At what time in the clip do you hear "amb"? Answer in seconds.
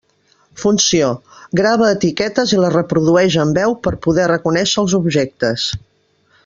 3.45-3.61